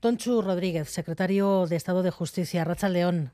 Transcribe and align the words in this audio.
Tonchu 0.00 0.42
Rodríguez, 0.42 0.88
secretario 0.88 1.66
de 1.66 1.74
Estado 1.74 2.02
de 2.02 2.10
Justicia, 2.10 2.64
Racha 2.64 2.88
León. 2.88 3.32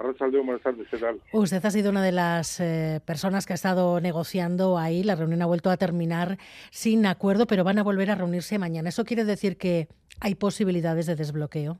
León, 0.00 0.46
buenas 0.46 0.62
tardes, 0.62 0.88
¿qué 0.90 0.96
tal? 0.96 1.20
Usted 1.32 1.64
ha 1.64 1.70
sido 1.70 1.90
una 1.90 2.02
de 2.02 2.12
las 2.12 2.58
eh, 2.60 3.00
personas 3.04 3.46
que 3.46 3.52
ha 3.52 3.54
estado 3.54 4.00
negociando 4.00 4.78
ahí. 4.78 5.02
La 5.02 5.14
reunión 5.14 5.42
ha 5.42 5.46
vuelto 5.46 5.70
a 5.70 5.76
terminar 5.76 6.38
sin 6.70 7.06
acuerdo, 7.06 7.46
pero 7.46 7.62
van 7.62 7.78
a 7.78 7.82
volver 7.82 8.10
a 8.10 8.14
reunirse 8.14 8.58
mañana. 8.58 8.88
¿Eso 8.88 9.04
quiere 9.04 9.24
decir 9.24 9.58
que 9.58 9.88
hay 10.20 10.34
posibilidades 10.34 11.06
de 11.06 11.14
desbloqueo? 11.14 11.78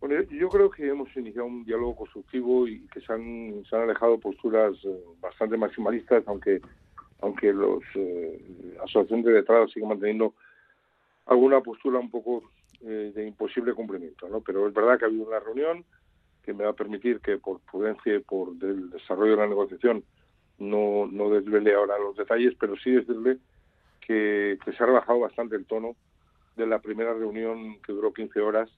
Bueno, 0.00 0.22
yo 0.30 0.48
creo 0.48 0.70
que 0.70 0.86
hemos 0.88 1.14
iniciado 1.16 1.46
un 1.46 1.64
diálogo 1.64 1.96
constructivo 1.96 2.68
y 2.68 2.86
que 2.86 3.00
se 3.00 3.12
han, 3.12 3.64
se 3.68 3.74
han 3.74 3.82
alejado 3.82 4.18
posturas 4.18 4.74
eh, 4.84 5.00
bastante 5.20 5.56
maximalistas, 5.56 6.22
aunque 6.26 6.60
aunque 7.20 7.52
los 7.52 7.82
eh, 7.94 8.76
asociaciones 8.84 9.24
de 9.24 9.32
letrados 9.32 9.72
siguen 9.72 9.88
manteniendo 9.88 10.34
alguna 11.26 11.60
postura 11.60 11.98
un 11.98 12.10
poco 12.10 12.42
eh, 12.82 13.12
de 13.14 13.26
imposible 13.26 13.74
cumplimiento, 13.74 14.28
¿no? 14.28 14.40
Pero 14.40 14.66
es 14.68 14.74
verdad 14.74 14.98
que 14.98 15.04
ha 15.04 15.08
habido 15.08 15.26
una 15.26 15.40
reunión 15.40 15.84
que 16.42 16.52
me 16.52 16.64
va 16.64 16.70
a 16.70 16.74
permitir 16.74 17.20
que 17.20 17.38
por 17.38 17.60
prudencia 17.60 18.14
y 18.14 18.20
por 18.20 18.50
el 18.60 18.90
desarrollo 18.90 19.32
de 19.32 19.38
la 19.38 19.48
negociación 19.48 20.04
no, 20.58 21.06
no 21.10 21.30
desvele 21.30 21.74
ahora 21.74 21.98
los 21.98 22.16
detalles, 22.16 22.54
pero 22.58 22.76
sí 22.76 22.90
decirle 22.90 23.38
que, 24.00 24.58
que 24.64 24.72
se 24.72 24.82
ha 24.82 24.86
rebajado 24.86 25.20
bastante 25.20 25.56
el 25.56 25.66
tono 25.66 25.96
de 26.56 26.66
la 26.66 26.78
primera 26.78 27.12
reunión 27.12 27.80
que 27.82 27.92
duró 27.92 28.12
15 28.12 28.40
horas 28.40 28.70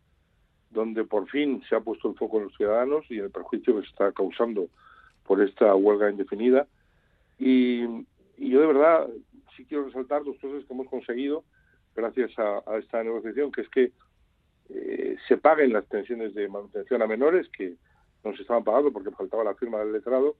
donde 0.70 1.04
por 1.04 1.28
fin 1.28 1.62
se 1.68 1.76
ha 1.76 1.80
puesto 1.80 2.10
el 2.10 2.16
foco 2.16 2.38
en 2.38 2.44
los 2.44 2.56
ciudadanos 2.56 3.04
y 3.10 3.18
el 3.18 3.30
perjuicio 3.30 3.76
que 3.76 3.82
se 3.82 3.88
está 3.88 4.12
causando 4.12 4.68
por 5.24 5.42
esta 5.42 5.74
huelga 5.74 6.10
indefinida. 6.10 6.66
Y, 7.38 7.82
yo 8.36 8.60
de 8.60 8.66
verdad 8.66 9.08
sí 9.56 9.64
quiero 9.64 9.84
resaltar 9.84 10.22
dos 10.22 10.36
cosas 10.38 10.64
que 10.64 10.72
hemos 10.72 10.88
conseguido 10.88 11.44
gracias 11.98 12.32
a, 12.38 12.62
esta 12.78 13.02
negociación, 13.02 13.50
que 13.52 13.60
es 13.62 13.68
que 13.68 13.92
eh, 14.70 15.16
se 15.26 15.36
paguen 15.36 15.72
las 15.72 15.84
pensiones 15.84 16.34
de 16.34 16.48
manutención 16.48 17.02
a 17.02 17.06
menores 17.06 17.48
que 17.48 17.74
no 18.24 18.34
se 18.34 18.42
estaban 18.42 18.64
pagando 18.64 18.92
porque 18.92 19.10
faltaba 19.10 19.44
la 19.44 19.54
firma 19.54 19.78
del 19.78 19.92
letrado 19.92 20.36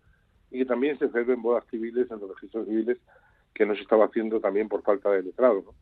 y 0.50 0.59
que 0.59 0.65
también 0.65 0.98
se 0.98 1.09
celebren 1.09 1.42
bodas 1.42 1.65
civiles 1.70 2.11
en 2.11 2.20
los 2.20 2.31
registros 2.31 2.67
civiles 2.67 2.98
que 3.55 3.67
no 3.67 3.75
se 3.75 3.83
estaba 3.83 4.06
haciendo 4.06 4.41
también 4.41 4.69
por 4.69 4.83
falta 4.83 5.11
de 5.11 5.23
letrado. 5.23 5.75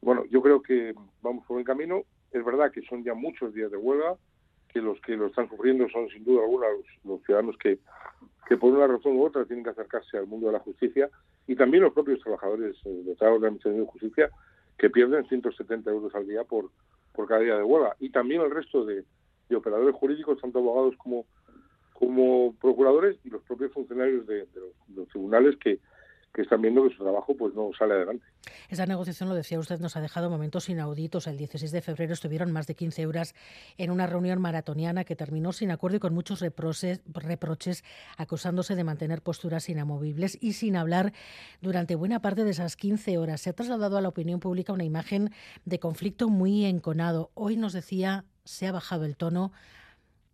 Bueno, 0.00 0.24
yo 0.26 0.40
creo 0.40 0.62
que 0.62 0.94
vamos 1.22 1.44
por 1.46 1.58
el 1.58 1.64
camino 1.64 2.04
es 2.32 2.44
verdad 2.44 2.70
que 2.70 2.82
son 2.82 3.02
ya 3.04 3.14
muchos 3.14 3.54
días 3.54 3.70
de 3.70 3.76
huelga, 3.76 4.16
que 4.68 4.80
los 4.80 5.00
que 5.00 5.16
lo 5.16 5.26
están 5.26 5.48
sufriendo 5.48 5.88
son 5.88 6.08
sin 6.08 6.24
duda 6.24 6.42
alguna 6.42 6.66
los, 7.04 7.22
ciudadanos 7.24 7.56
que, 7.58 7.78
que 8.48 8.56
por 8.56 8.72
una 8.72 8.86
razón 8.86 9.16
u 9.16 9.24
otra 9.24 9.44
tienen 9.44 9.64
que 9.64 9.70
acercarse 9.70 10.18
al 10.18 10.26
mundo 10.26 10.48
de 10.48 10.54
la 10.54 10.60
justicia 10.60 11.08
y 11.46 11.56
también 11.56 11.84
los 11.84 11.92
propios 11.92 12.20
trabajadores 12.20 12.76
eh, 12.84 12.90
de 12.90 13.14
de 13.14 13.26
Administración 13.26 13.80
de 13.80 13.86
Justicia 13.86 14.30
que 14.78 14.90
pierden 14.90 15.26
170 15.26 15.90
euros 15.90 16.14
al 16.14 16.26
día 16.26 16.44
por, 16.44 16.70
por 17.12 17.26
cada 17.26 17.40
día 17.40 17.56
de 17.56 17.62
huelga. 17.62 17.96
Y 17.98 18.10
también 18.10 18.42
el 18.42 18.50
resto 18.50 18.84
de, 18.84 19.04
operadores 19.54 19.94
jurídicos, 19.94 20.40
tanto 20.40 20.58
abogados 20.58 20.94
como, 20.96 21.24
como 21.92 22.54
procuradores 22.60 23.16
y 23.24 23.30
los 23.30 23.42
propios 23.42 23.72
funcionarios 23.72 24.26
de, 24.26 24.46
los 24.94 25.08
tribunales 25.08 25.56
que, 25.56 25.78
que 26.36 26.42
están 26.42 26.60
viendo 26.60 26.86
que 26.86 26.94
su 26.94 27.02
trabajo 27.02 27.34
pues 27.34 27.54
no 27.54 27.70
sale 27.76 27.94
adelante. 27.94 28.26
Esa 28.68 28.84
negociación, 28.84 29.30
lo 29.30 29.34
decía 29.34 29.58
usted, 29.58 29.80
nos 29.80 29.96
ha 29.96 30.02
dejado 30.02 30.28
momentos 30.28 30.68
inauditos. 30.68 31.26
El 31.26 31.38
16 31.38 31.72
de 31.72 31.80
febrero 31.80 32.12
estuvieron 32.12 32.52
más 32.52 32.66
de 32.66 32.74
15 32.74 33.06
horas 33.06 33.34
en 33.78 33.90
una 33.90 34.06
reunión 34.06 34.40
maratoniana 34.40 35.04
que 35.04 35.16
terminó 35.16 35.54
sin 35.54 35.70
acuerdo 35.70 35.96
y 35.96 36.00
con 36.00 36.12
muchos 36.14 36.40
reproches, 36.40 37.00
reproches 37.06 37.84
acusándose 38.18 38.76
de 38.76 38.84
mantener 38.84 39.22
posturas 39.22 39.68
inamovibles 39.70 40.36
y 40.40 40.52
sin 40.52 40.76
hablar 40.76 41.14
durante 41.62 41.94
buena 41.94 42.20
parte 42.20 42.44
de 42.44 42.50
esas 42.50 42.76
15 42.76 43.16
horas. 43.16 43.40
Se 43.40 43.50
ha 43.50 43.54
trasladado 43.54 43.96
a 43.96 44.02
la 44.02 44.08
opinión 44.08 44.38
pública 44.38 44.74
una 44.74 44.84
imagen 44.84 45.30
de 45.64 45.78
conflicto 45.80 46.28
muy 46.28 46.66
enconado. 46.66 47.30
Hoy 47.32 47.56
nos 47.56 47.72
decía, 47.72 48.26
se 48.44 48.66
ha 48.66 48.72
bajado 48.72 49.06
el 49.06 49.16
tono 49.16 49.52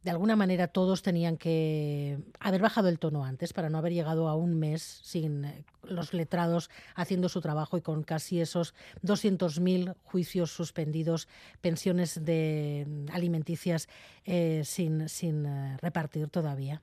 de 0.02 0.10
alguna 0.10 0.36
manera 0.36 0.68
todos 0.68 1.02
tenían 1.02 1.36
que 1.36 2.18
haber 2.40 2.60
bajado 2.60 2.88
el 2.88 2.98
tono 2.98 3.24
antes 3.24 3.52
para 3.52 3.70
no 3.70 3.78
haber 3.78 3.92
llegado 3.92 4.28
a 4.28 4.34
un 4.34 4.58
mes 4.58 4.82
sin 4.82 5.44
eh, 5.44 5.64
los 5.84 6.12
letrados 6.12 6.70
haciendo 6.96 7.28
su 7.28 7.40
trabajo 7.40 7.76
y 7.76 7.82
con 7.82 8.02
casi 8.02 8.40
esos 8.40 8.74
200.000 9.04 9.94
juicios 10.02 10.50
suspendidos, 10.50 11.28
pensiones 11.60 12.24
de 12.24 12.84
mm, 12.86 13.14
alimenticias 13.14 13.88
eh, 14.24 14.62
sin, 14.64 15.08
sin 15.08 15.46
eh, 15.46 15.76
repartir 15.80 16.28
todavía. 16.28 16.82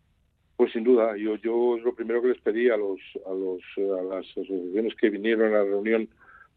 Pues 0.56 0.72
sin 0.72 0.84
duda, 0.84 1.16
yo, 1.18 1.36
yo 1.38 1.78
lo 1.78 1.94
primero 1.96 2.22
que 2.22 2.30
les 2.30 2.42
pedí 2.42 2.70
a, 2.70 2.78
los, 2.78 3.00
a, 3.26 3.34
los, 3.34 3.62
a 3.78 4.04
las 4.04 4.26
asociaciones 4.26 4.94
que 4.96 5.10
vinieron 5.10 5.54
a 5.54 5.60
la 5.60 5.64
reunión 5.64 6.10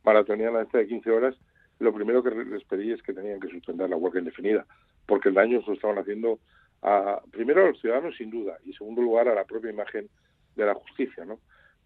maratoniana 0.04 0.62
esta 0.62 0.78
de 0.78 0.88
15 0.88 1.10
horas, 1.10 1.36
lo 1.78 1.92
primero 1.92 2.22
que 2.22 2.30
les 2.30 2.64
pedí 2.64 2.92
es 2.92 3.02
que 3.02 3.12
tenían 3.12 3.40
que 3.40 3.48
suspender 3.48 3.90
la 3.90 3.96
huelga 3.96 4.20
indefinida 4.20 4.66
porque 5.06 5.28
el 5.28 5.34
daño 5.34 5.60
se 5.60 5.68
lo 5.68 5.72
estaban 5.74 5.98
haciendo 5.98 6.38
a, 6.82 7.20
primero 7.30 7.64
a 7.64 7.68
los 7.68 7.80
ciudadanos 7.80 8.16
sin 8.16 8.30
duda 8.30 8.58
y 8.64 8.70
en 8.70 8.74
segundo 8.74 9.02
lugar 9.02 9.28
a 9.28 9.34
la 9.34 9.44
propia 9.44 9.70
imagen 9.70 10.08
de 10.56 10.66
la 10.66 10.74
justicia, 10.74 11.24
¿no? 11.24 11.38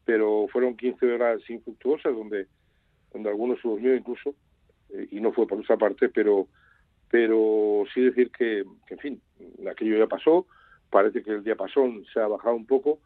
Pero 0.05 0.47
fueron 0.51 0.77
15 0.77 1.13
horas 1.13 1.41
infructuosas 1.49 2.15
donde 2.15 2.47
donde 3.13 3.31
algunos 3.31 3.61
se 3.61 3.69
incluso 3.69 4.35
eh, 4.91 5.09
y 5.11 5.21
no 5.21 5.33
fue 5.33 5.47
por 5.47 5.61
esa 5.61 5.77
parte, 5.77 6.09
pero 6.09 6.49
pero 7.11 7.85
sí 7.95 8.03
decir 8.03 8.31
que, 8.31 8.65
en 8.89 8.99
fin, 8.99 9.23
aquello 9.71 9.97
ya 9.97 10.07
pasó, 10.07 10.47
parece 10.91 11.23
que 11.23 11.31
el 11.31 11.45
diapasón 11.45 12.05
se 12.13 12.21
ha 12.21 12.27
bajado 12.27 12.57
un 12.57 12.67
poco, 12.67 12.99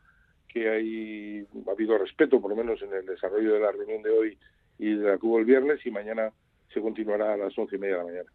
que 0.49 0.69
hay, 0.71 1.47
ha 1.69 1.71
habido 1.71 1.99
respeto, 1.99 2.41
por 2.41 2.50
lo 2.50 2.56
menos 2.56 2.81
en 2.83 2.93
el 2.95 3.05
desarrollo 3.05 3.55
de 3.55 3.61
la 3.61 3.73
reunión 3.73 4.03
de 4.03 4.11
hoy 4.11 4.39
y 4.79 4.95
de 4.95 5.06
la 5.06 5.19
que 5.19 5.27
hubo 5.27 5.39
el 5.39 5.45
viernes, 5.45 5.84
y 5.84 5.91
mañana 5.91 6.33
se 6.72 6.81
continuará 6.81 7.34
a 7.34 7.36
las 7.36 7.56
once 7.58 7.76
y 7.76 7.78
media 7.78 7.97
de 7.97 8.00
la 8.00 8.06
mañana. 8.06 8.31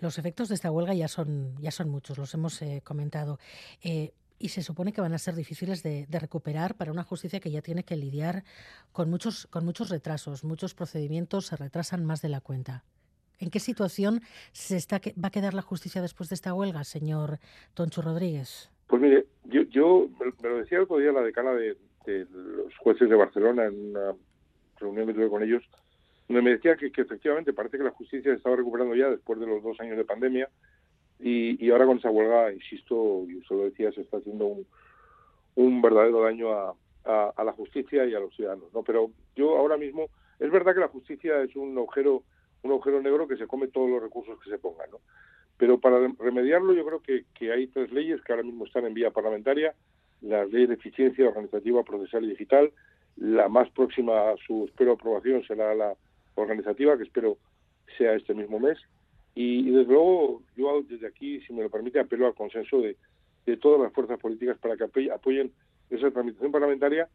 Los 0.00 0.18
efectos 0.18 0.48
de 0.48 0.54
esta 0.54 0.70
huelga 0.70 0.94
ya 0.94 1.08
son, 1.08 1.56
ya 1.60 1.70
son 1.70 1.88
muchos, 1.88 2.18
los 2.18 2.32
hemos 2.34 2.60
eh, 2.62 2.82
comentado. 2.84 3.38
Eh, 3.82 4.12
y 4.38 4.48
se 4.48 4.62
supone 4.62 4.92
que 4.92 5.00
van 5.00 5.14
a 5.14 5.18
ser 5.18 5.34
difíciles 5.34 5.82
de, 5.82 6.06
recuperar 6.10 6.74
para 6.74 6.92
una 6.92 7.04
justicia 7.04 7.40
que 7.40 7.50
ya 7.50 7.62
tiene 7.62 7.84
que 7.84 7.96
lidiar 7.96 8.44
con 8.92 9.08
muchos, 9.08 9.46
con 9.46 9.64
muchos 9.64 9.88
retrasos. 9.88 10.44
Muchos 10.44 10.74
procedimientos 10.74 11.46
se 11.46 11.56
retrasan 11.56 12.04
más 12.04 12.20
de 12.20 12.28
la 12.28 12.40
cuenta. 12.40 12.84
¿En 13.38 13.50
qué 13.50 13.60
situación 13.60 14.20
se 14.52 14.76
está, 14.76 15.00
va 15.22 15.28
a 15.28 15.30
quedar 15.30 15.54
la 15.54 15.62
justicia 15.62 16.02
después 16.02 16.28
de 16.28 16.34
esta 16.34 16.54
huelga, 16.54 16.84
señor 16.84 17.38
Toncho 17.74 18.02
Rodríguez? 18.02 18.70
Pues 18.86 19.00
mire, 19.02 19.26
yo, 19.44 19.62
yo 19.62 20.08
me 20.18 20.48
lo 20.48 20.58
decía 20.58 20.78
el 20.78 20.84
otro 20.84 20.98
día 20.98 21.12
la 21.12 21.22
decana 21.22 21.52
de, 21.52 21.76
de 22.06 22.26
los 22.30 22.76
jueces 22.78 23.08
de 23.08 23.16
Barcelona 23.16 23.66
en 23.66 23.90
una 23.90 24.14
reunión 24.78 25.06
que 25.06 25.14
tuve 25.14 25.28
con 25.28 25.42
ellos, 25.42 25.62
donde 26.28 26.42
me 26.42 26.50
decía 26.50 26.76
que, 26.76 26.86
efectivamente 26.86 27.52
parece 27.52 27.78
que 27.78 27.84
la 27.84 27.90
justicia 27.90 28.32
se 28.32 28.38
estaba 28.38 28.56
recuperando 28.56 28.94
ya 28.94 29.08
después 29.08 29.38
de 29.38 29.46
los 29.46 29.62
dos 29.62 29.78
años 29.80 29.96
de 29.96 30.04
pandemia 30.04 30.48
y, 31.18 31.70
ahora 31.70 31.86
con 31.86 31.98
esa 31.98 32.10
huelga, 32.10 32.52
insisto, 32.52 33.24
y 33.28 33.36
usted 33.36 33.56
lo 33.56 33.64
decía, 33.64 33.92
se 33.92 34.02
está 34.02 34.18
haciendo 34.18 34.46
un, 34.46 34.66
un 35.54 35.80
verdadero 35.80 36.22
daño 36.22 36.52
a, 36.52 36.74
la 37.06 37.52
justicia 37.52 38.04
y 38.04 38.14
a 38.14 38.20
los 38.20 38.34
ciudadanos. 38.34 38.72
¿no? 38.74 38.82
Pero 38.82 39.10
yo 39.36 39.56
ahora 39.56 39.76
mismo, 39.76 40.08
es 40.40 40.50
verdad 40.50 40.74
que 40.74 40.80
la 40.80 40.88
justicia 40.88 41.40
es 41.42 41.54
un 41.54 41.76
agujero, 41.78 42.24
un 42.62 42.72
agujero 42.72 43.00
negro 43.00 43.28
que 43.28 43.36
se 43.36 43.46
come 43.46 43.68
todos 43.68 43.88
los 43.88 44.02
recursos 44.02 44.38
que 44.42 44.50
se 44.50 44.58
pongan. 44.58 44.90
¿no? 44.90 44.98
Pero 45.56 45.78
para 45.78 45.98
remediarlo 46.18 46.74
yo 46.74 46.84
creo 46.84 47.00
que, 47.00 47.24
que 47.32 47.52
hay 47.52 47.68
tres 47.68 47.92
leyes 47.92 48.20
que 48.22 48.32
ahora 48.32 48.42
mismo 48.42 48.66
están 48.66 48.84
en 48.86 48.94
vía 48.94 49.12
parlamentaria, 49.12 49.74
la 50.20 50.44
ley 50.44 50.66
de 50.66 50.74
eficiencia 50.74 51.28
organizativa, 51.28 51.84
procesal 51.84 52.24
y 52.24 52.30
digital, 52.30 52.72
la 53.16 53.48
más 53.48 53.70
próxima 53.70 54.30
a 54.30 54.36
su 54.44 54.64
espero 54.66 54.92
aprobación 54.92 55.44
será 55.44 55.74
la 55.74 55.94
organizativa, 56.36 56.96
que 56.96 57.04
espero 57.04 57.38
sea 57.98 58.14
este 58.14 58.34
mismo 58.34 58.58
mes. 58.58 58.78
Y, 59.34 59.70
desde 59.70 59.92
luego, 59.92 60.42
yo 60.56 60.82
desde 60.82 61.06
aquí, 61.06 61.40
si 61.42 61.52
me 61.52 61.62
lo 61.62 61.70
permite, 61.70 62.00
apelo 62.00 62.26
al 62.26 62.34
consenso 62.34 62.80
de, 62.80 62.96
de 63.44 63.56
todas 63.56 63.80
las 63.80 63.92
fuerzas 63.92 64.18
políticas 64.18 64.58
para 64.58 64.76
que 64.76 65.10
apoyen 65.12 65.52
esa 65.90 66.10
tramitación 66.10 66.52
parlamentaria 66.52 67.08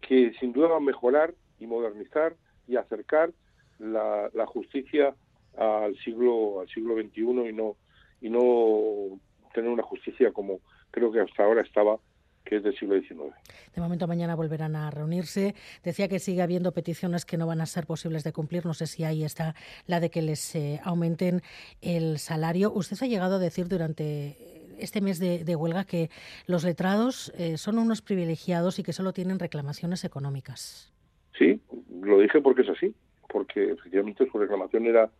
que 0.00 0.32
sin 0.38 0.52
duda 0.52 0.68
va 0.68 0.76
a 0.76 0.80
mejorar 0.80 1.34
y 1.58 1.66
modernizar 1.66 2.36
y 2.66 2.76
acercar 2.76 3.32
la, 3.78 4.30
la 4.34 4.46
justicia 4.46 5.14
al 5.56 5.96
siglo 5.98 6.60
al 6.60 6.68
siglo 6.68 6.94
XXI 6.96 7.20
y 7.20 7.52
no 7.52 7.76
y 8.20 8.30
no 8.30 9.20
tener 9.52 9.70
una 9.70 9.82
justicia 9.82 10.32
como 10.32 10.60
creo 10.90 11.10
que 11.10 11.20
hasta 11.20 11.44
ahora 11.44 11.62
estaba 11.62 11.98
que 12.44 12.56
es 12.56 12.62
del 12.62 12.76
siglo 12.78 13.00
XIX. 13.00 13.34
De 13.74 13.80
momento 13.80 14.06
mañana 14.06 14.34
volverán 14.34 14.76
a 14.76 14.90
reunirse. 14.90 15.54
Decía 15.84 16.08
que 16.08 16.18
sigue 16.18 16.42
habiendo 16.42 16.72
peticiones 16.72 17.24
que 17.24 17.36
no 17.36 17.46
van 17.46 17.60
a 17.60 17.66
ser 17.66 17.86
posibles 17.86 18.24
de 18.24 18.32
cumplir. 18.32 18.64
No 18.64 18.74
sé 18.74 18.86
si 18.86 19.04
ahí 19.04 19.24
está 19.24 19.54
la 19.86 20.00
de 20.00 20.10
que 20.10 20.22
les 20.22 20.54
eh, 20.54 20.80
aumenten 20.82 21.42
el 21.82 22.18
salario. 22.18 22.72
Usted 22.72 22.96
ha 23.02 23.06
llegado 23.06 23.36
a 23.36 23.38
decir 23.38 23.68
durante 23.68 24.36
este 24.78 25.00
mes 25.00 25.18
de, 25.18 25.56
huelga 25.56 25.84
que 25.84 26.08
los 26.46 26.64
letrados 26.64 27.32
eh, 27.36 27.56
son 27.56 27.78
unos 27.78 28.00
privilegiados 28.00 28.78
y 28.78 28.82
que 28.82 28.92
solo 28.92 29.12
tienen 29.12 29.38
reclamaciones 29.38 30.04
económicas. 30.04 30.92
Sí, 31.36 31.60
lo 32.00 32.20
dije 32.20 32.40
porque 32.40 32.62
es 32.62 32.68
así, 32.68 32.94
porque 33.28 33.72
efectivamente 33.72 34.28
su 34.30 34.38
reclamación 34.38 34.86
era 34.86 35.10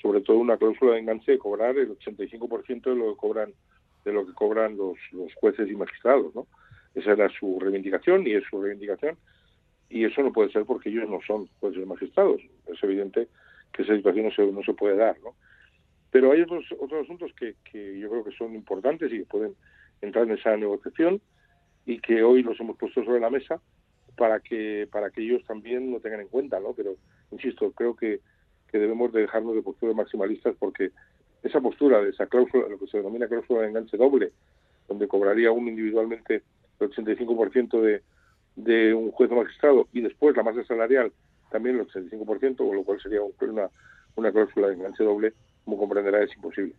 sobre 0.00 0.20
todo 0.20 0.38
una 0.38 0.56
cláusula 0.56 0.92
de 0.92 1.00
enganche 1.00 1.32
de 1.32 1.38
cobrar 1.38 1.76
el 1.76 1.96
85% 1.98 2.82
de 2.82 2.96
lo 2.96 3.12
que 3.12 3.16
cobran 3.16 3.52
de 4.04 4.12
lo 4.12 4.26
que 4.26 4.32
cobran 4.32 4.78
los, 4.78 4.96
los 5.12 5.34
jueces 5.34 5.68
y 5.68 5.74
magistrados, 5.76 6.34
¿no? 6.34 6.46
Esa 6.94 7.12
era 7.12 7.28
su 7.28 7.58
reivindicación 7.60 8.26
y 8.26 8.34
es 8.34 8.44
su 8.48 8.60
reivindicación. 8.60 9.16
Y 9.88 10.04
eso 10.04 10.22
no 10.22 10.32
puede 10.32 10.52
ser 10.52 10.64
porque 10.64 10.88
ellos 10.88 11.08
no 11.08 11.20
son 11.26 11.48
jueces 11.60 11.86
magistrados. 11.86 12.40
Es 12.66 12.82
evidente 12.82 13.28
que 13.72 13.82
esa 13.82 13.96
situación 13.96 14.26
no 14.26 14.30
se, 14.32 14.46
no 14.46 14.62
se 14.62 14.74
puede 14.74 14.96
dar. 14.96 15.18
¿no? 15.20 15.34
Pero 16.10 16.32
hay 16.32 16.42
otros, 16.42 16.64
otros 16.78 17.04
asuntos 17.04 17.32
que, 17.34 17.54
que 17.70 17.98
yo 17.98 18.10
creo 18.10 18.24
que 18.24 18.32
son 18.32 18.54
importantes 18.54 19.12
y 19.12 19.18
que 19.18 19.26
pueden 19.26 19.54
entrar 20.00 20.24
en 20.24 20.32
esa 20.32 20.56
negociación 20.56 21.20
y 21.86 22.00
que 22.00 22.22
hoy 22.22 22.42
los 22.42 22.58
hemos 22.60 22.76
puesto 22.76 23.04
sobre 23.04 23.20
la 23.20 23.30
mesa 23.30 23.60
para 24.16 24.40
que 24.40 24.88
para 24.90 25.10
que 25.10 25.22
ellos 25.22 25.42
también 25.44 25.90
lo 25.90 26.00
tengan 26.00 26.20
en 26.20 26.28
cuenta, 26.28 26.60
¿no? 26.60 26.72
Pero 26.74 26.96
insisto, 27.30 27.72
creo 27.72 27.96
que, 27.96 28.20
que 28.70 28.78
debemos 28.78 29.12
de 29.12 29.22
dejarnos 29.22 29.54
de 29.54 29.62
posturas 29.62 29.96
maximalistas 29.96 30.54
porque 30.58 30.90
esa 31.42 31.60
postura 31.60 32.02
de 32.02 32.10
esa 32.10 32.26
cláusula, 32.26 32.68
lo 32.68 32.78
que 32.78 32.86
se 32.86 32.98
denomina 32.98 33.28
cláusula 33.28 33.62
de 33.62 33.68
enganche 33.68 33.96
doble, 33.96 34.32
donde 34.88 35.08
cobraría 35.08 35.52
uno 35.52 35.70
individualmente 35.70 36.42
el 36.80 36.90
85% 36.90 37.80
de, 37.80 38.02
de 38.56 38.94
un 38.94 39.10
juez 39.10 39.30
magistrado 39.30 39.88
y 39.92 40.00
después 40.00 40.36
la 40.36 40.42
masa 40.42 40.64
salarial 40.64 41.12
también 41.50 41.76
el 41.76 41.86
85%, 41.86 42.56
con 42.56 42.74
lo 42.74 42.84
cual 42.84 43.00
sería 43.02 43.20
una, 43.22 43.68
una 44.16 44.32
cláusula 44.32 44.68
de 44.68 44.74
enganche 44.74 45.04
doble, 45.04 45.34
como 45.64 45.76
comprenderá, 45.76 46.22
es 46.22 46.34
imposible. 46.34 46.74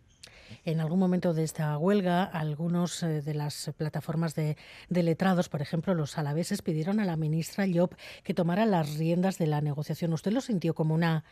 En 0.64 0.80
algún 0.80 0.98
momento 0.98 1.32
de 1.32 1.44
esta 1.44 1.78
huelga, 1.78 2.24
algunos 2.24 3.02
eh, 3.02 3.22
de 3.22 3.34
las 3.34 3.72
plataformas 3.76 4.34
de, 4.34 4.56
letrados, 4.90 5.48
por 5.48 5.62
ejemplo, 5.62 5.94
los 5.94 6.18
alaveses, 6.18 6.62
pidieron 6.62 7.00
a 7.00 7.04
la 7.04 7.16
ministra 7.16 7.66
Llop 7.66 7.94
que 8.22 8.34
tomara 8.34 8.66
las 8.66 8.98
riendas 8.98 9.38
de 9.38 9.46
la 9.46 9.60
negociación. 9.60 10.12
¿Usted 10.12 10.32
lo 10.32 10.40
sintió 10.40 10.74
como 10.74 10.94
una 10.94 11.24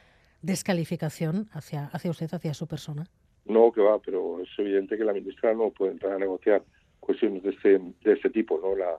descalificación 0.42 1.48
hacia, 1.52 1.86
hacia 1.86 2.10
usted, 2.10 2.32
hacia 2.32 2.54
su 2.54 2.66
persona? 2.66 3.06
No, 3.44 3.72
que 3.72 3.80
va, 3.80 3.98
pero 3.98 4.40
es 4.40 4.48
evidente 4.58 4.96
que 4.96 5.04
la 5.04 5.12
ministra 5.12 5.52
no 5.54 5.70
puede 5.70 5.92
entrar 5.92 6.12
a 6.12 6.18
negociar 6.18 6.62
cuestiones 7.10 7.42
de 7.42 7.50
este, 7.50 7.80
de 8.04 8.12
este 8.12 8.30
tipo. 8.30 8.60
¿no? 8.62 8.76
La, 8.76 8.98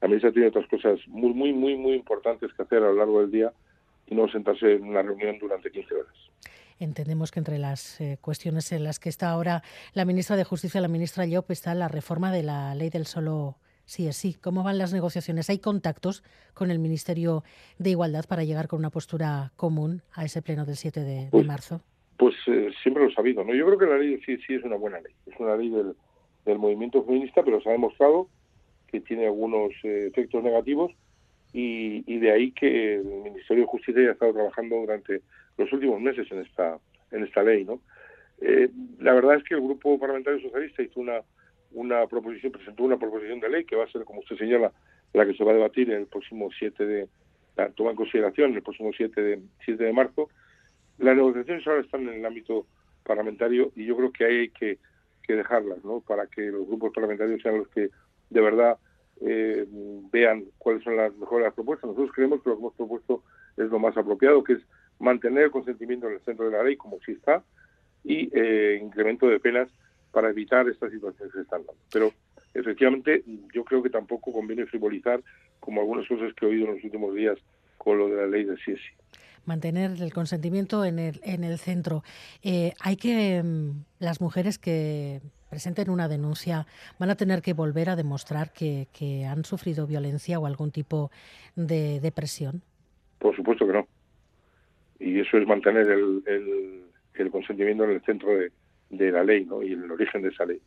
la 0.00 0.08
ministra 0.08 0.32
tiene 0.32 0.48
otras 0.48 0.66
cosas 0.66 0.98
muy, 1.06 1.32
muy, 1.32 1.52
muy, 1.52 1.76
muy 1.76 1.94
importantes 1.94 2.52
que 2.52 2.62
hacer 2.62 2.78
a 2.78 2.86
lo 2.86 2.94
largo 2.94 3.20
del 3.20 3.30
día 3.30 3.52
y 4.08 4.16
no 4.16 4.28
sentarse 4.28 4.72
en 4.72 4.82
una 4.82 5.02
reunión 5.02 5.38
durante 5.38 5.70
15 5.70 5.94
horas. 5.94 6.14
Entendemos 6.80 7.30
que 7.30 7.38
entre 7.38 7.58
las 7.58 8.00
eh, 8.00 8.18
cuestiones 8.20 8.72
en 8.72 8.82
las 8.82 8.98
que 8.98 9.08
está 9.08 9.30
ahora 9.30 9.62
la 9.94 10.04
ministra 10.04 10.36
de 10.36 10.42
Justicia, 10.42 10.80
la 10.80 10.88
ministra 10.88 11.24
Llop, 11.24 11.48
está 11.52 11.74
la 11.74 11.86
reforma 11.86 12.32
de 12.32 12.42
la 12.42 12.74
ley 12.74 12.90
del 12.90 13.06
solo 13.06 13.56
sí 13.84 14.08
es 14.08 14.16
sí. 14.16 14.34
¿Cómo 14.40 14.64
van 14.64 14.78
las 14.78 14.92
negociaciones? 14.92 15.48
¿Hay 15.50 15.58
contactos 15.58 16.24
con 16.54 16.72
el 16.72 16.80
Ministerio 16.80 17.44
de 17.78 17.90
Igualdad 17.90 18.24
para 18.28 18.42
llegar 18.42 18.66
con 18.66 18.80
una 18.80 18.90
postura 18.90 19.52
común 19.54 20.02
a 20.14 20.24
ese 20.24 20.42
pleno 20.42 20.64
del 20.64 20.76
7 20.76 21.00
de, 21.00 21.28
pues, 21.30 21.46
marzo? 21.46 21.80
Pues 22.16 22.34
eh, 22.48 22.70
siempre 22.82 23.04
lo 23.04 23.10
he 23.10 23.14
sabido. 23.14 23.44
¿no? 23.44 23.54
Yo 23.54 23.66
creo 23.66 23.78
que 23.78 23.86
la 23.86 23.98
ley 23.98 24.10
del 24.10 24.24
sí 24.24 24.36
sí 24.46 24.54
es 24.54 24.64
una 24.64 24.76
buena 24.76 24.98
ley. 25.00 25.12
Es 25.26 25.38
una 25.38 25.56
ley 25.56 25.70
del, 25.70 25.94
del 26.44 26.58
movimiento 26.58 27.04
feminista, 27.04 27.42
pero 27.42 27.60
se 27.60 27.68
ha 27.68 27.72
demostrado 27.72 28.28
que 28.88 29.00
tiene 29.00 29.26
algunos 29.26 29.72
eh, 29.84 30.08
efectos 30.10 30.42
negativos 30.42 30.92
y, 31.52 32.18
de 32.18 32.30
ahí 32.30 32.52
que 32.52 32.94
el 32.94 33.04
Ministerio 33.04 33.64
de 33.64 33.68
Justicia 33.68 34.08
ha 34.08 34.12
estado 34.12 34.32
trabajando 34.32 34.76
durante 34.76 35.20
los 35.58 35.70
últimos 35.72 36.00
meses 36.00 36.30
en 36.30 36.40
esta 36.40 36.78
en 37.10 37.24
esta 37.24 37.42
ley, 37.42 37.64
¿no? 37.64 37.80
Eh, 38.40 38.70
la 39.00 39.12
verdad 39.12 39.36
es 39.36 39.44
que 39.44 39.54
el 39.54 39.60
grupo 39.60 39.98
parlamentario 39.98 40.40
socialista 40.40 40.82
hizo 40.82 41.00
una 41.00 41.20
una 41.72 42.06
proposición 42.06 42.52
presentó 42.52 42.84
una 42.84 42.98
proposición 42.98 43.40
de 43.40 43.48
ley 43.48 43.64
que 43.64 43.76
va 43.76 43.84
a 43.84 43.90
ser, 43.90 44.04
como 44.04 44.20
usted 44.20 44.36
señala, 44.36 44.72
la 45.12 45.26
que 45.26 45.34
se 45.34 45.44
va 45.44 45.52
a 45.52 45.54
debatir 45.54 45.90
el 45.90 46.06
próximo 46.06 46.50
7 46.58 46.86
de 46.86 47.08
la 47.56 47.68
toma 47.70 47.90
en 47.90 47.96
consideración 47.96 48.54
el 48.54 48.62
próximo 48.62 48.90
7 48.96 49.20
de 49.20 49.40
7 49.64 49.84
de 49.84 49.92
marzo. 49.92 50.28
Las 50.98 51.16
negociaciones 51.16 51.66
ahora 51.66 51.82
están 51.82 52.08
en 52.08 52.14
el 52.14 52.26
ámbito 52.26 52.66
parlamentario 53.04 53.72
y 53.76 53.84
yo 53.84 53.96
creo 53.96 54.12
que 54.12 54.24
hay 54.24 54.48
que, 54.50 54.78
que 55.22 55.34
dejarlas, 55.34 55.84
¿no? 55.84 56.00
Para 56.00 56.26
que 56.26 56.42
los 56.42 56.66
grupos 56.66 56.92
parlamentarios 56.92 57.40
sean 57.42 57.58
los 57.58 57.68
que 57.68 57.90
de 58.30 58.40
verdad 58.40 58.78
eh, 59.20 59.66
vean 60.10 60.44
cuáles 60.58 60.82
son 60.82 60.96
las 60.96 61.14
mejores 61.16 61.52
propuestas. 61.52 61.88
Nosotros 61.88 62.12
creemos 62.14 62.42
que 62.42 62.50
lo 62.50 62.56
que 62.56 62.60
hemos 62.60 62.74
propuesto 62.74 63.22
es 63.56 63.70
lo 63.70 63.78
más 63.78 63.96
apropiado, 63.96 64.42
que 64.42 64.54
es 64.54 64.60
mantener 64.98 65.44
el 65.44 65.50
consentimiento 65.50 66.08
en 66.08 66.14
el 66.14 66.20
centro 66.20 66.46
de 66.46 66.56
la 66.56 66.62
ley 66.62 66.76
como 66.76 66.98
sí 67.04 67.12
está 67.12 67.42
y 68.04 68.30
eh, 68.32 68.80
incremento 68.82 69.28
de 69.28 69.40
penas 69.40 69.68
para 70.10 70.30
evitar 70.30 70.68
estas 70.68 70.90
situaciones 70.90 71.32
que 71.32 71.38
se 71.38 71.42
están 71.42 71.64
dando. 71.64 71.80
Pero 71.92 72.12
efectivamente 72.54 73.24
yo 73.52 73.64
creo 73.64 73.82
que 73.82 73.90
tampoco 73.90 74.32
conviene 74.32 74.66
frivolizar 74.66 75.22
como 75.60 75.80
algunas 75.80 76.06
cosas 76.06 76.34
que 76.34 76.44
he 76.44 76.48
oído 76.48 76.66
en 76.66 76.74
los 76.74 76.84
últimos 76.84 77.14
días 77.14 77.38
con 77.78 77.98
lo 77.98 78.08
de 78.08 78.16
la 78.16 78.26
ley 78.26 78.44
de 78.44 78.56
sí 78.58 78.74
mantener 79.44 80.00
el 80.00 80.12
consentimiento 80.12 80.84
en 80.84 80.98
el, 80.98 81.20
en 81.22 81.44
el 81.44 81.58
centro. 81.58 82.02
Eh, 82.42 82.72
hay 82.80 82.96
que, 82.96 83.42
mm, 83.42 83.84
las 83.98 84.20
mujeres 84.20 84.58
que 84.58 85.20
presenten 85.50 85.90
una 85.90 86.08
denuncia 86.08 86.66
van 86.98 87.10
a 87.10 87.14
tener 87.14 87.42
que 87.42 87.52
volver 87.52 87.90
a 87.90 87.96
demostrar 87.96 88.52
que, 88.52 88.88
que 88.92 89.26
han 89.26 89.44
sufrido 89.44 89.86
violencia 89.86 90.38
o 90.38 90.46
algún 90.46 90.70
tipo 90.70 91.10
de 91.56 92.00
depresión. 92.00 92.62
Por 93.18 93.36
supuesto 93.36 93.66
que 93.66 93.74
no. 93.74 93.86
Y 94.98 95.20
eso 95.20 95.36
es 95.36 95.46
mantener 95.46 95.88
el, 95.88 96.22
el, 97.14 97.30
consentimiento 97.30 97.84
en 97.84 97.90
el 97.90 98.02
centro 98.02 98.34
de, 98.36 98.50
de 98.90 99.10
la 99.10 99.24
ley 99.24 99.44
¿no? 99.44 99.62
y 99.62 99.72
el 99.72 99.90
origen 99.90 100.22
de 100.22 100.28
esa 100.28 100.46
ley. 100.46 100.60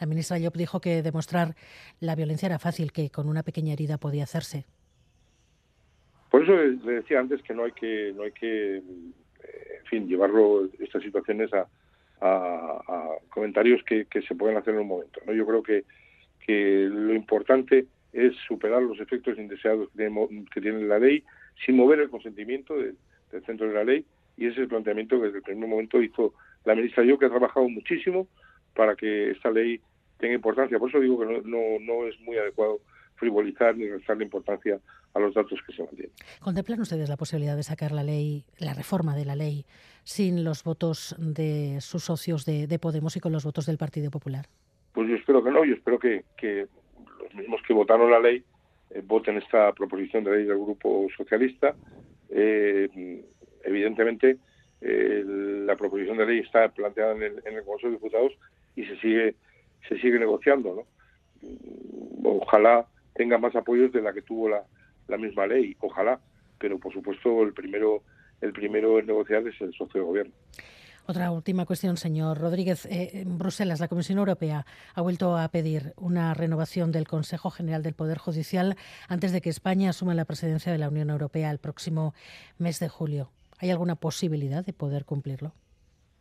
La 0.00 0.06
ministra 0.06 0.38
Llop 0.38 0.56
dijo 0.56 0.80
que 0.80 1.02
demostrar 1.02 1.54
la 2.00 2.16
violencia 2.16 2.46
era 2.46 2.58
fácil, 2.58 2.90
que 2.90 3.10
con 3.10 3.28
una 3.28 3.44
pequeña 3.44 3.74
herida 3.74 3.98
podía 3.98 4.24
hacerse. 4.24 4.64
Por 6.42 6.50
eso 6.50 6.86
le 6.86 6.94
decía 6.94 7.20
antes 7.20 7.40
que 7.42 7.54
no 7.54 7.62
hay 7.62 7.70
que, 7.70 8.12
no 8.16 8.24
hay 8.24 8.32
que, 8.32 8.78
eh, 8.78 10.00
llevarlo 10.06 10.68
estas 10.80 11.00
situaciones 11.00 11.50
a, 11.54 11.68
a, 12.20 13.10
comentarios 13.28 13.80
que, 13.84 14.06
se 14.26 14.34
pueden 14.34 14.56
hacer 14.56 14.74
en 14.74 14.80
un 14.80 14.88
momento. 14.88 15.20
¿no? 15.24 15.34
Yo 15.34 15.46
creo 15.46 15.62
que, 15.62 15.84
que 16.44 16.88
lo 16.90 17.14
importante 17.14 17.86
es 18.12 18.34
superar 18.48 18.82
los 18.82 18.98
efectos 18.98 19.38
indeseados 19.38 19.88
que 19.94 20.60
tiene, 20.60 20.82
la 20.82 20.98
ley 20.98 21.22
sin 21.64 21.76
mover 21.76 22.00
el 22.00 22.10
consentimiento 22.10 22.74
del 22.76 22.96
centro 23.46 23.68
de 23.68 23.74
la 23.74 23.84
ley 23.84 24.04
y 24.36 24.46
ese 24.46 24.54
es 24.54 24.62
el 24.62 24.68
planteamiento 24.68 25.20
que 25.20 25.26
desde 25.26 25.38
el 25.38 25.44
primer 25.44 25.68
momento 25.68 26.02
hizo 26.02 26.34
la 26.64 26.74
ministra 26.74 27.04
yo 27.04 27.20
que 27.20 27.26
ha 27.26 27.30
trabajado 27.30 27.68
muchísimo 27.68 28.26
para 28.74 28.96
que 28.96 29.30
esta 29.30 29.52
ley 29.52 29.80
tenga 30.18 30.34
importancia. 30.34 30.80
Por 30.80 30.88
eso 30.88 30.98
digo 30.98 31.20
que 31.20 31.40
no 31.44 32.06
es 32.08 32.18
muy 32.20 32.36
adecuado 32.36 32.80
frivolizar 33.22 33.76
ni 33.76 33.88
restarle 33.88 34.24
importancia 34.24 34.80
a 35.14 35.20
los 35.20 35.32
datos 35.32 35.60
que 35.64 35.72
se 35.72 35.84
mantienen. 35.84 36.10
¿Contemplan 36.40 36.80
ustedes 36.80 37.08
la 37.08 37.16
posibilidad 37.16 37.54
de 37.54 37.62
sacar 37.62 37.92
la 37.92 38.02
ley, 38.02 38.44
la 38.58 38.74
reforma 38.74 39.14
de 39.14 39.24
la 39.24 39.36
ley, 39.36 39.64
sin 40.02 40.42
los 40.42 40.64
votos 40.64 41.14
de 41.18 41.78
sus 41.80 42.02
socios 42.02 42.44
de, 42.44 42.78
Podemos 42.80 43.16
y 43.16 43.20
con 43.20 43.30
los 43.30 43.44
votos 43.44 43.66
del 43.66 43.78
Partido 43.78 44.10
Popular? 44.10 44.46
Pues 44.92 45.08
yo 45.08 45.14
espero 45.14 45.44
que 45.44 45.52
no, 45.52 45.64
yo 45.64 45.74
espero 45.74 46.00
que, 46.00 46.24
que 46.36 46.66
los 47.22 47.34
mismos 47.34 47.60
que 47.64 47.72
votaron 47.72 48.10
la 48.10 48.18
ley 48.18 48.42
eh, 48.90 49.02
voten 49.06 49.36
esta 49.36 49.72
proposición 49.72 50.24
de 50.24 50.32
ley 50.32 50.44
del 50.44 50.58
Grupo 50.58 51.06
Socialista. 51.16 51.76
Eh, 52.28 53.22
evidentemente, 53.62 54.38
eh, 54.80 55.22
la 55.24 55.76
proposición 55.76 56.18
de 56.18 56.26
ley 56.26 56.38
está 56.40 56.68
planteada 56.70 57.14
en 57.14 57.22
el, 57.22 57.42
en 57.46 57.54
el 57.54 57.62
Consejo 57.62 57.86
de 57.86 57.94
Diputados 57.94 58.32
y 58.74 58.84
se 58.84 58.96
sigue 58.96 59.36
se 59.88 59.98
sigue 59.98 60.18
negociando, 60.18 60.74
¿no? 60.76 60.86
Ojalá 62.24 62.86
tenga 63.14 63.38
más 63.38 63.54
apoyos 63.56 63.92
de 63.92 64.02
la 64.02 64.12
que 64.12 64.22
tuvo 64.22 64.48
la, 64.48 64.62
la 65.08 65.18
misma 65.18 65.46
ley, 65.46 65.76
ojalá, 65.80 66.20
pero 66.58 66.78
por 66.78 66.92
supuesto 66.92 67.42
el 67.42 67.52
primero 67.52 68.02
el 68.40 68.52
primero 68.52 68.98
en 68.98 69.06
negociar 69.06 69.46
es 69.46 69.60
el 69.60 69.72
socio 69.72 70.00
de 70.00 70.06
gobierno. 70.06 70.32
Otra 71.06 71.32
última 71.32 71.64
cuestión, 71.66 71.96
señor 71.96 72.38
Rodríguez. 72.38 72.86
Eh, 72.86 73.22
en 73.22 73.38
Bruselas, 73.38 73.80
la 73.80 73.88
Comisión 73.88 74.18
Europea 74.18 74.66
ha 74.94 75.02
vuelto 75.02 75.36
a 75.36 75.48
pedir 75.48 75.94
una 75.96 76.32
renovación 76.32 76.92
del 76.92 77.08
Consejo 77.08 77.50
General 77.50 77.82
del 77.82 77.94
Poder 77.94 78.18
Judicial 78.18 78.76
antes 79.08 79.32
de 79.32 79.40
que 79.40 79.50
España 79.50 79.90
asuma 79.90 80.14
la 80.14 80.24
presidencia 80.24 80.70
de 80.70 80.78
la 80.78 80.88
Unión 80.88 81.10
Europea 81.10 81.50
el 81.50 81.58
próximo 81.58 82.14
mes 82.58 82.78
de 82.78 82.88
julio. 82.88 83.30
¿Hay 83.58 83.70
alguna 83.70 83.96
posibilidad 83.96 84.64
de 84.64 84.72
poder 84.72 85.04
cumplirlo? 85.04 85.52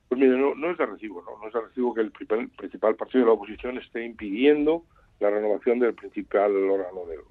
Pues 0.10 0.20
mire, 0.20 0.38
no, 0.38 0.56
no 0.56 0.72
es 0.72 0.78
de 0.78 0.86
recibo, 0.86 1.22
¿no? 1.22 1.40
no 1.40 1.48
es 1.48 1.54
de 1.54 1.62
recibo 1.62 1.94
que 1.94 2.02
el 2.02 2.12
principal 2.12 2.96
partido 2.96 3.24
de 3.24 3.28
la 3.28 3.34
oposición 3.34 3.78
esté 3.78 4.04
impidiendo 4.04 4.84
la 5.22 5.30
renovación 5.30 5.80
del 5.80 5.94
principal 5.94 6.52
órgano 6.56 7.06
de 7.06 7.18
los, 7.18 7.28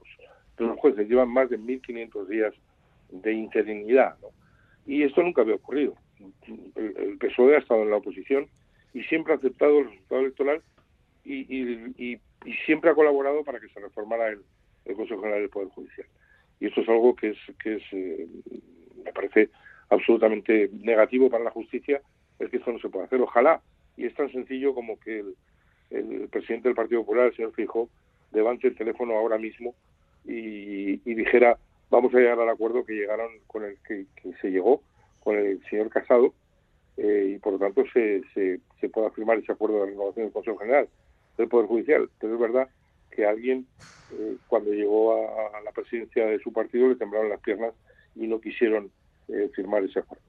de 0.56 0.66
los 0.66 0.78
jueces. 0.78 1.09
Llevan 1.09 1.28
más 1.28 1.50
de 1.50 1.59
1.500 1.59 2.26
días 2.28 2.54
de 3.11 3.32
interinidad, 3.32 4.16
¿no? 4.23 4.28
Y 4.87 5.02
esto 5.02 5.23
nunca 5.23 5.42
había 5.42 5.56
ocurrido. 5.56 5.94
El, 6.76 7.18
PSOE 7.18 7.56
ha 7.56 7.59
estado 7.59 7.82
en 7.82 7.90
la 7.90 7.97
oposición 7.97 8.49
y 8.94 9.02
siempre 9.04 9.32
ha 9.32 9.37
aceptado 9.37 9.80
el 9.80 9.90
resultado 9.90 10.20
electoral 10.20 10.62
y, 11.25 12.18
siempre 12.64 12.90
ha 12.90 12.94
colaborado 12.94 13.44
para 13.44 13.61
que 13.61 13.68
se 13.68 13.80
reformara 13.80 14.28
el, 14.28 14.40
el, 14.87 14.97
Consejo 14.97 15.20
General 15.20 15.42
del 15.42 15.50
Poder 15.50 15.68
Judicial. 15.68 16.06
Y 16.59 16.66
esto 16.66 16.80
es 16.80 16.88
algo 16.88 17.14
que 17.14 17.30
es, 17.30 17.38
que 17.62 17.76
es 17.76 17.82
eh, 17.92 18.26
me 19.04 19.12
parece 19.12 19.50
absolutamente 19.90 20.70
negativo 20.73 21.28
para 21.28 21.44
la 21.44 21.50
justicia, 21.50 22.00
es 22.38 22.49
que 22.50 22.56
esto 22.56 22.73
no 22.73 22.78
se 22.78 22.88
puede 22.88 23.06
hacer. 23.06 23.20
Ojalá, 23.20 23.61
y 23.97 24.06
es 24.06 24.14
tan 24.14 24.30
sencillo 24.30 24.75
como 24.75 24.99
que 24.99 25.20
el, 25.20 25.35
el 25.90 26.28
presidente 26.28 26.68
del 26.68 26.76
Partido 26.76 27.02
Popular, 27.02 27.26
el 27.26 27.37
señor 27.37 27.52
Fijo, 27.52 27.88
levante 28.32 28.68
el 28.68 28.76
teléfono 28.76 29.16
ahora 29.16 29.38
mismo 29.38 29.75
y, 30.25 30.97
dijera 31.14 31.59
vamos 31.90 32.14
a 32.14 32.18
llegar 32.18 32.38
al 32.38 32.49
acuerdo 32.49 32.85
que 32.85 32.94
llegaron 32.94 33.30
con 33.47 33.64
el 33.64 33.76
que, 33.87 34.06
se 34.40 34.50
llegó 34.50 34.82
con 35.20 35.37
el 35.37 35.61
señor 35.68 35.90
Casado 35.90 36.35
eh, 36.97 37.35
y 37.35 37.38
por 37.38 37.54
lo 37.54 37.59
tanto 37.59 37.85
se, 37.92 38.23
se, 38.35 38.88
pueda 38.88 39.11
firmar 39.11 39.38
ese 39.38 39.52
acuerdo 39.52 39.80
de 39.80 39.90
renovación 39.90 40.26
del 40.26 40.32
Consejo 40.32 40.59
General 40.59 40.88
del 41.37 41.49
Poder 41.49 41.66
Judicial. 41.66 42.11
Pero 42.18 42.35
es 42.35 42.40
verdad 42.40 42.68
que 43.11 43.26
alguien 43.26 43.66
eh, 44.12 44.37
cuando 44.47 44.73
llegó 44.73 45.14
a, 45.14 45.61
la 45.62 45.73
presidencia 45.73 46.26
de 46.26 46.38
su 46.38 46.52
partido 46.52 46.88
le 46.88 46.97
temblaron 46.97 47.28
las 47.28 47.40
piernas 47.40 47.75
y 48.14 48.26
no 48.26 48.40
quisieron 48.40 48.90
eh, 49.28 49.50
firmar 49.54 49.85
ese 49.85 50.00
acuerdo. 50.00 50.25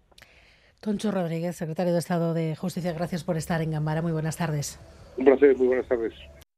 Toncho 0.80 1.12
Rodríguez, 1.12 1.56
secretario 1.56 1.94
de 1.94 2.00
Estado 2.00 2.34
de 2.34 2.56
Justicia, 2.56 2.94
gracias 2.94 3.24
por 3.24 3.38
estar 3.38 3.62
en 3.62 3.72
Gambara. 3.72 4.02
Muy 4.02 4.12
buenas 4.12 4.38
tardes. 4.38 4.80
Un 5.18 5.26
placer, 5.26 5.58
muy 5.58 5.68
buenas 5.68 5.88
tardes. 5.88 6.14